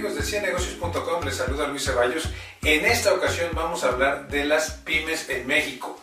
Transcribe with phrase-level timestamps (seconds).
[0.00, 1.24] amigos de ciennegocios.com?
[1.24, 2.24] Les saluda Luis Ceballos.
[2.62, 6.00] En esta ocasión vamos a hablar de las pymes en México.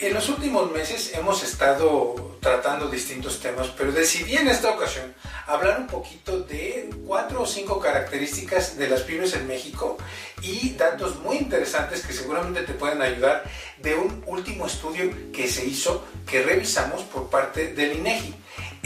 [0.00, 5.14] En los últimos meses hemos estado tratando distintos temas, pero decidí en esta ocasión
[5.46, 9.98] hablar un poquito de cuatro o cinco características de las pymes en México
[10.42, 13.44] y datos muy interesantes que seguramente te pueden ayudar
[13.78, 18.34] de un último estudio que se hizo, que revisamos por parte del INEGI.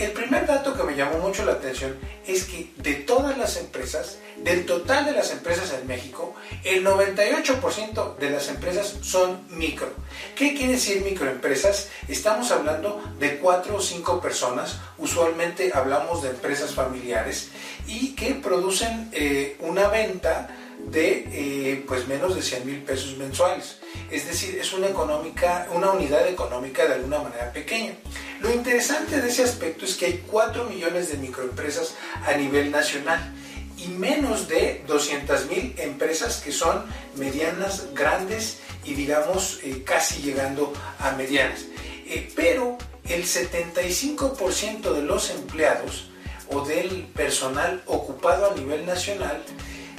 [0.01, 1.95] El primer dato que me llamó mucho la atención
[2.27, 8.17] es que de todas las empresas, del total de las empresas en México, el 98%
[8.17, 9.93] de las empresas son micro.
[10.35, 11.91] ¿Qué quiere decir microempresas?
[12.09, 17.51] Estamos hablando de cuatro o cinco personas, usualmente hablamos de empresas familiares,
[17.87, 20.49] y que producen eh, una venta
[20.89, 23.79] de eh, pues menos de 100 mil pesos mensuales.
[24.11, 27.95] Es decir, es una, económica, una unidad económica de alguna manera pequeña.
[28.41, 31.95] Lo interesante de ese aspecto es que hay 4 millones de microempresas
[32.27, 33.35] a nivel nacional
[33.77, 36.85] y menos de 200 mil empresas que son
[37.17, 41.67] medianas, grandes y digamos eh, casi llegando a medianas.
[42.07, 46.11] Eh, pero el 75% de los empleados
[46.49, 49.43] o del personal ocupado a nivel nacional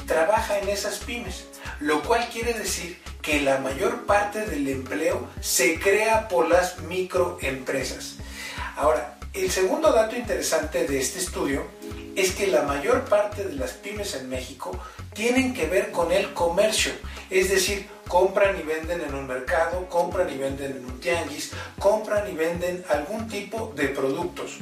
[0.05, 1.45] trabaja en esas pymes,
[1.79, 8.15] lo cual quiere decir que la mayor parte del empleo se crea por las microempresas.
[8.75, 11.65] Ahora, el segundo dato interesante de este estudio
[12.15, 14.77] es que la mayor parte de las pymes en México
[15.13, 16.91] tienen que ver con el comercio,
[17.29, 22.29] es decir, compran y venden en un mercado, compran y venden en un tianguis, compran
[22.29, 24.57] y venden algún tipo de productos.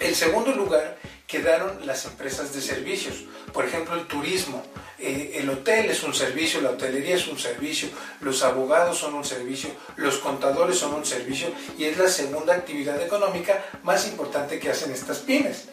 [0.00, 0.96] El segundo lugar
[1.30, 4.64] quedaron las empresas de servicios, por ejemplo el turismo,
[4.98, 7.88] eh, el hotel es un servicio, la hotelería es un servicio,
[8.20, 13.00] los abogados son un servicio, los contadores son un servicio y es la segunda actividad
[13.00, 15.68] económica más importante que hacen estas pymes.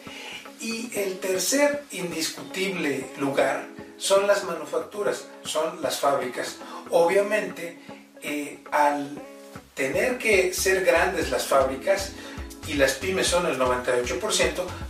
[0.60, 6.56] Y el tercer indiscutible lugar son las manufacturas, son las fábricas.
[6.90, 7.78] Obviamente,
[8.22, 9.10] eh, al
[9.74, 12.12] tener que ser grandes las fábricas,
[12.68, 14.20] y las pymes son el 98%,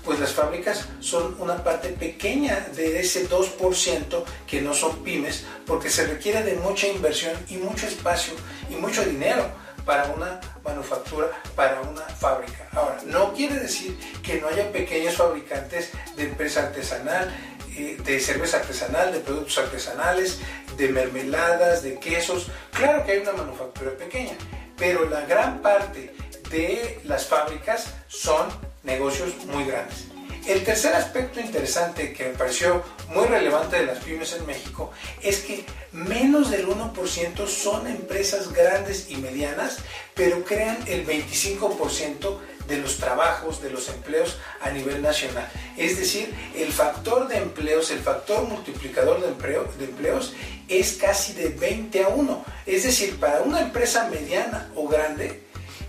[0.04, 5.88] pues las fábricas son una parte pequeña de ese 2% que no son pymes, porque
[5.88, 8.34] se requiere de mucha inversión y mucho espacio
[8.68, 9.48] y mucho dinero
[9.86, 12.68] para una manufactura, para una fábrica.
[12.72, 17.34] Ahora, no quiere decir que no haya pequeños fabricantes de empresa artesanal,
[17.74, 20.40] eh, de cerveza artesanal, de productos artesanales,
[20.76, 22.48] de mermeladas, de quesos.
[22.72, 24.34] Claro que hay una manufactura pequeña,
[24.76, 26.12] pero la gran parte
[26.50, 28.48] de las fábricas son
[28.82, 30.06] negocios muy grandes.
[30.46, 34.92] El tercer aspecto interesante que me pareció muy relevante de las pymes en México
[35.22, 39.76] es que menos del 1% son empresas grandes y medianas,
[40.14, 45.50] pero crean el 25% de los trabajos, de los empleos a nivel nacional.
[45.76, 50.34] Es decir, el factor de empleos, el factor multiplicador de, empleo, de empleos
[50.68, 52.44] es casi de 20 a 1.
[52.66, 55.47] Es decir, para una empresa mediana o grande,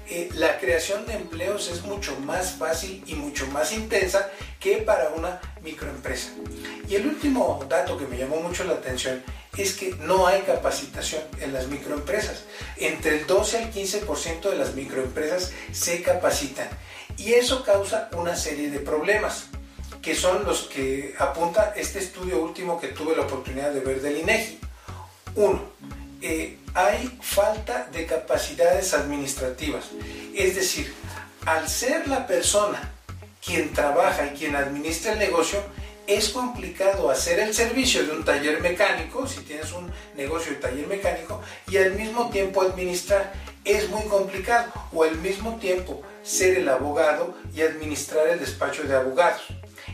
[0.10, 5.10] eh, la creación de empleos es mucho más fácil y mucho más intensa que para
[5.10, 6.32] una microempresa.
[6.88, 9.24] Y el último dato que me llamó mucho la atención
[9.56, 12.44] es que no hay capacitación en las microempresas.
[12.78, 16.68] Entre el 12 al 15% de las microempresas se capacitan
[17.18, 19.48] y eso causa una serie de problemas
[20.02, 24.18] que son los que apunta este estudio último que tuve la oportunidad de ver del
[24.18, 24.60] INEGI.
[25.36, 25.62] Uno,
[26.22, 29.86] eh, hay falta de capacidades administrativas.
[30.36, 30.94] Es decir,
[31.46, 32.94] al ser la persona
[33.44, 35.64] quien trabaja y quien administra el negocio,
[36.08, 40.88] es complicado hacer el servicio de un taller mecánico, si tienes un negocio de taller
[40.88, 43.32] mecánico, y al mismo tiempo administrar.
[43.64, 44.72] Es muy complicado.
[44.92, 49.44] O al mismo tiempo ser el abogado y administrar el despacho de abogados.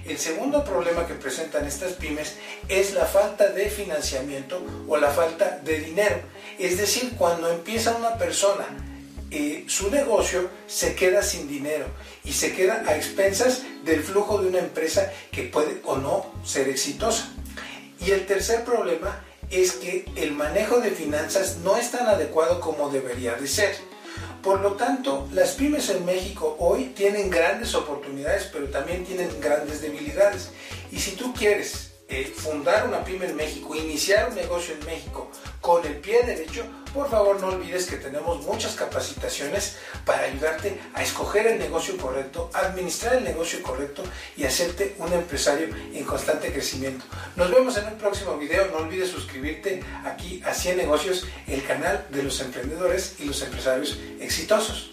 [0.05, 2.35] El segundo problema que presentan estas pymes
[2.69, 6.17] es la falta de financiamiento o la falta de dinero.
[6.59, 8.67] Es decir, cuando empieza una persona
[9.31, 11.87] eh, su negocio se queda sin dinero
[12.23, 16.69] y se queda a expensas del flujo de una empresa que puede o no ser
[16.69, 17.33] exitosa.
[17.99, 22.89] Y el tercer problema es que el manejo de finanzas no es tan adecuado como
[22.89, 23.75] debería de ser.
[24.45, 29.81] Por lo tanto, las pymes en México hoy tienen grandes oportunidades, pero también tienen grandes
[29.81, 30.51] debilidades.
[30.91, 35.31] Y si tú quieres eh, fundar una pyme en México, iniciar un negocio en México
[35.65, 36.63] con el pie derecho,
[36.93, 42.51] por favor no olvides que tenemos muchas capacitaciones para ayudarte a escoger el negocio correcto,
[42.53, 44.03] administrar el negocio correcto
[44.37, 47.03] y hacerte un empresario en constante crecimiento.
[47.35, 48.67] Nos vemos en un próximo video.
[48.67, 53.97] No olvides suscribirte aquí a 100 negocios, el canal de los emprendedores y los empresarios
[54.19, 54.91] exitosos.